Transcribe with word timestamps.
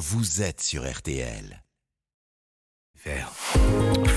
vous 0.00 0.40
êtes 0.40 0.62
sur 0.62 0.90
RTL. 0.90 1.62
Faire. 2.96 3.30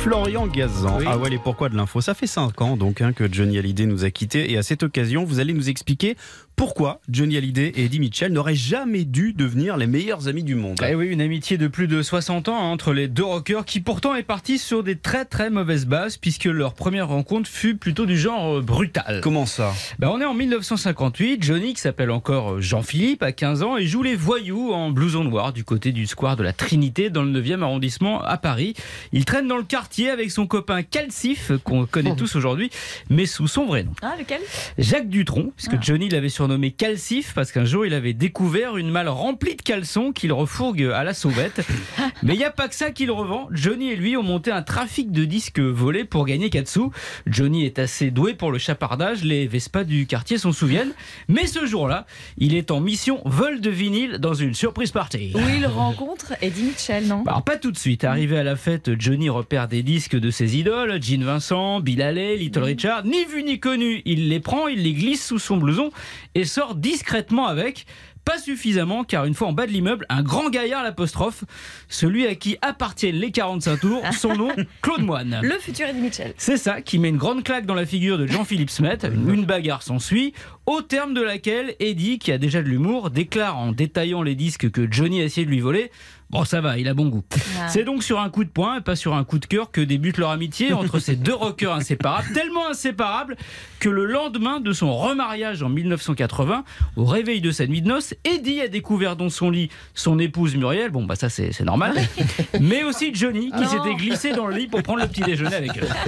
Florian 0.02 0.48
Gazan. 0.48 0.98
Oui. 0.98 1.06
Ah 1.06 1.18
ouais, 1.18 1.30
les 1.30 1.38
pourquoi 1.38 1.68
de 1.68 1.76
l'info. 1.76 2.00
Ça 2.00 2.14
fait 2.14 2.26
5 2.26 2.62
ans 2.62 2.78
donc 2.78 3.02
hein, 3.02 3.12
que 3.12 3.32
Johnny 3.32 3.58
Hallyday 3.58 3.86
nous 3.86 4.06
a 4.06 4.10
quittés 4.10 4.50
et 4.50 4.58
à 4.58 4.64
cette 4.64 4.84
occasion, 4.84 5.26
vous 5.26 5.42
allez 5.42 5.54
nous 5.54 5.70
expliquer 5.70 6.16
pourquoi 6.56 7.00
Johnny 7.10 7.38
Hallyday 7.38 7.74
et 7.76 7.86
Eddie 7.86 8.00
Mitchell 8.00 8.32
n'auraient 8.32 8.56
jamais 8.56 9.04
dû 9.06 9.34
devenir 9.34 9.78
les 9.78 9.88
meilleurs 9.88 10.28
amis 10.28 10.44
du 10.44 10.56
monde. 10.56 10.78
Eh 10.88 10.96
oui, 10.96 11.08
une 11.08 11.22
amitié 11.22 11.58
de 11.58 11.68
plus 11.68 11.88
de 11.88 12.02
60 12.02 12.50
ans 12.50 12.56
hein, 12.58 12.72
entre 12.72 12.94
les 12.94 13.08
deux 13.08 13.24
rockers 13.24 13.66
qui 13.66 13.80
pourtant 13.80 14.16
est 14.16 14.24
partie 14.24 14.58
sur 14.60 14.84
des 14.84 14.96
très 14.96 15.26
très 15.26 15.50
mauvaises 15.50 15.86
bases 15.86 16.18
puisque 16.18 16.46
leur 16.46 16.74
première 16.74 17.08
rencontre 17.08 17.50
fut 17.50 17.76
plutôt 17.76 18.06
du 18.06 18.18
genre 18.18 18.58
euh, 18.58 18.62
brutal. 18.62 19.20
Comment 19.22 19.46
ça? 19.46 19.74
Ben, 20.00 20.10
on 20.10 20.22
est 20.22 20.26
en 20.26 20.34
1958, 20.34 21.44
Johnny 21.44 21.74
qui 21.74 21.82
s'appelle 21.82 22.12
encore 22.12 22.54
euh, 22.54 22.62
Jean-Philippe 22.62 23.24
à 23.24 23.32
15 23.32 23.64
ans 23.64 23.78
et 23.78 23.86
joue 23.86 24.04
les 24.04 24.16
voyous 24.16 24.72
en 24.74 24.90
blouson 24.92 25.24
noir 25.24 25.54
du 25.54 25.64
côté 25.64 25.92
du 25.92 26.06
square 26.08 26.36
de 26.36 26.44
la 26.44 26.54
Trinité 26.54 27.10
dans 27.10 27.24
le 27.24 27.42
9e 27.42 27.62
arrondissement 27.62 28.22
à 28.22 28.38
Paris. 28.38 28.74
Il 29.12 29.26
traîne 29.26 29.48
dans 29.48 29.58
le 29.58 29.64
quartier 29.64 30.10
avec 30.10 30.32
son 30.32 30.48
copain 30.48 30.84
Calcif 30.84 31.52
qu'on 31.64 31.86
connaît 31.86 32.16
tous 32.18 32.36
aujourd'hui 32.36 32.70
mais 33.10 33.26
sous 33.26 33.48
son 33.48 33.66
vrai 33.66 33.84
nom. 33.84 33.92
Ah, 34.02 34.14
lequel? 34.18 34.42
Jacques 34.78 35.10
Dutronc, 35.10 35.52
puisque 35.56 35.74
Ah. 35.74 35.82
Johnny 35.82 36.10
l'avait 36.10 36.30
surnommé 36.44 36.72
Calcif 36.72 37.32
parce 37.34 37.54
qu'un 37.54 37.64
jour 37.64 37.86
il 37.86 37.94
avait 37.94 38.12
découvert 38.12 38.76
une 38.76 38.90
malle 38.90 39.08
remplie 39.08 39.56
de 39.56 39.62
caleçons 39.62 40.12
qu'il 40.12 40.34
refourgue 40.34 40.92
à 40.94 41.06
la 41.06 41.14
sauvette. 41.14 41.66
Mais 42.22 42.34
il 42.34 42.38
n'y 42.38 42.44
a 42.44 42.52
pas 42.52 42.68
que 42.68 42.76
ça 42.76 42.92
qu'il 42.92 43.12
revend. 43.12 43.48
Johnny 43.52 43.92
et 43.92 43.96
lui 43.96 44.18
ont 44.18 44.24
monté 44.24 44.52
un 44.52 44.62
trafic 44.62 45.14
de 45.14 45.24
disques 45.24 45.62
volés 45.62 46.04
pour 46.04 46.26
gagner 46.26 46.50
4 46.50 46.68
sous. 46.68 46.92
Johnny 47.28 47.66
est 47.66 47.80
assez 47.80 48.12
doué 48.12 48.34
pour 48.34 48.52
le 48.52 48.58
chapardage, 48.58 49.24
les 49.24 49.48
Vespas 49.48 49.86
du 49.86 50.06
quartier 50.06 50.38
s'en 50.38 50.52
souviennent. 50.52 50.92
Mais 51.30 51.48
ce 51.48 51.66
jour-là, 51.66 52.06
il 52.38 52.56
est 52.56 52.72
en 52.72 52.82
mission 52.82 53.22
vol 53.24 53.62
de 53.62 53.70
vinyle 53.70 54.18
dans 54.18 54.34
une 54.34 54.54
surprise 54.54 54.92
party. 54.92 55.32
Où 55.36 55.40
il 55.56 55.66
rencontre 55.66 56.34
Eddie 56.42 56.64
Mitchell, 56.64 57.08
non? 57.08 57.24
Alors 57.26 57.44
pas 57.44 57.56
tout 57.56 57.72
de 57.72 57.78
suite. 57.78 58.04
Arrivé 58.04 58.38
à 58.38 58.44
la 58.44 58.58
fête, 58.58 59.00
Johnny 59.00 59.30
repère 59.30 59.70
des 59.70 59.82
disques 59.82 60.18
de 60.18 60.30
ses 60.30 60.58
idoles, 60.58 61.02
Gene 61.02 61.24
Vincent, 61.24 61.80
Bill 61.80 62.02
Haley, 62.02 62.36
Little 62.36 62.64
Richard. 62.64 63.06
Ni 63.06 63.24
vu 63.24 63.44
ni 63.44 63.62
connu, 63.62 64.02
il 64.04 64.28
les 64.28 64.42
prend, 64.42 64.68
il 64.68 64.84
les 64.84 64.94
glisse 64.94 65.26
sous 65.26 65.40
son 65.40 65.56
blouson 65.56 65.90
et 66.36 66.46
sort 66.46 66.76
discrètement 66.76 67.48
avec. 67.48 67.86
Pas 68.26 68.38
suffisamment, 68.38 69.04
car 69.04 69.26
une 69.26 69.34
fois 69.34 69.48
en 69.48 69.54
bas 69.54 69.68
de 69.68 69.72
l'immeuble, 69.72 70.06
un 70.10 70.24
grand 70.24 70.50
gaillard 70.50 70.84
l'apostrophe, 70.84 71.44
celui 71.90 72.26
à 72.26 72.36
qui 72.36 72.58
appartiennent 72.62 73.16
les 73.16 73.32
45 73.32 73.80
tours, 73.80 74.02
son 74.18 74.36
nom, 74.36 74.50
Claude 74.82 75.02
Moine. 75.02 75.40
Le 75.44 75.58
futur 75.60 75.88
Eddie 75.88 76.00
Mitchell. 76.00 76.34
C'est 76.38 76.58
ça 76.58 76.82
qui 76.82 77.00
met 77.00 77.10
une 77.10 77.18
grande 77.18 77.44
claque 77.44 77.66
dans 77.66 77.74
la 77.74 77.86
figure 77.86 78.18
de 78.18 78.28
Jean-Philippe 78.28 78.70
Smet. 78.70 79.00
Une, 79.04 79.30
une 79.30 79.46
bagarre 79.46 79.84
s'ensuit, 79.84 80.34
au 80.66 80.82
terme 80.82 81.14
de 81.14 81.22
laquelle 81.22 81.76
Eddie, 81.80 82.20
qui 82.20 82.32
a 82.32 82.38
déjà 82.38 82.62
de 82.62 82.68
l'humour, 82.68 83.10
déclare 83.10 83.58
en 83.58 83.72
détaillant 83.72 84.22
les 84.22 84.36
disques 84.36 84.72
que 84.72 84.90
Johnny 84.90 85.22
a 85.22 85.26
essayé 85.26 85.46
de 85.46 85.52
lui 85.52 85.60
voler 85.60 85.92
Bon, 86.34 86.46
ça 86.46 86.62
va, 86.62 86.80
il 86.80 86.88
a 86.88 86.96
bon 86.96 87.10
goût. 87.10 87.24
Ah. 87.60 87.68
C'est 87.68 87.84
donc 87.84 88.02
sur 88.02 88.20
un 88.20 88.32
coup 88.32 88.44
de 88.44 88.50
poing 88.50 88.78
et 88.80 88.82
pas 88.82 88.96
sur 88.96 89.14
un 89.14 89.24
coup 89.24 89.38
de 89.38 89.46
cœur 89.46 89.70
que 89.70 89.82
débute 89.82 90.18
leur 90.18 90.32
amitié 90.32 90.74
entre 90.74 90.98
ces 90.98 91.16
deux 91.16 91.36
rockers 91.36 91.72
inséparables, 91.72 92.28
tellement 92.34 92.68
inséparables 92.68 93.38
que 93.80 93.88
le 93.88 94.06
lendemain 94.06 94.60
de 94.60 94.74
son 94.74 94.98
remariage 94.98 95.62
en 95.62 95.70
1980, 95.70 96.64
au 96.96 97.06
réveil 97.06 97.40
de 97.40 97.52
sa 97.52 97.68
nuit 97.68 97.84
de 97.84 97.88
noces, 97.88 98.13
Eddie 98.24 98.62
a 98.62 98.68
découvert 98.68 99.16
dans 99.16 99.30
son 99.30 99.50
lit 99.50 99.70
son 99.94 100.20
épouse 100.20 100.56
Muriel, 100.56 100.90
bon 100.92 101.04
bah 101.04 101.16
ça 101.16 101.30
c'est 101.30 101.60
normal, 101.62 101.94
mais 102.62 102.84
aussi 102.84 103.14
Johnny 103.14 103.52
qui 103.52 103.62
Non. 103.62 103.68
s'était 103.68 103.96
glissé 103.96 104.32
dans 104.32 104.48
le 104.48 104.56
lit 104.56 104.68
pour 104.68 104.82
prendre 104.84 105.00
le 105.02 105.08
petit 105.08 105.22
déjeuner 105.22 105.56
avec 105.56 105.78
eux. 105.78 105.88
Ah, 105.90 106.08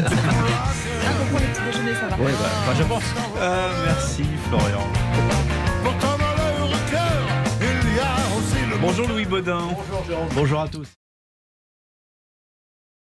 pour 1.30 1.40
le 1.40 1.46
petit 1.46 1.62
déjeuner, 1.66 1.94
ça 1.96 2.08
va. 2.08 2.24
Ouais, 2.24 2.32
bah, 2.32 2.50
enfin, 2.62 2.74
je 2.78 2.84
pense. 2.84 3.04
Ah, 3.42 3.68
Merci 3.86 4.24
Florian. 4.50 4.88
Pourtant 5.84 6.18
dans 6.18 6.68
leur 6.68 6.86
cœur, 6.92 7.22
il 7.62 7.96
y 7.96 8.00
a 8.00 8.38
aussi 8.38 8.70
le 8.70 8.78
Bonjour 8.78 9.08
Louis 9.08 9.26
Baudin. 9.26 9.62
Bonjour 10.36 10.62
à 10.62 10.68
tous. 10.68 10.88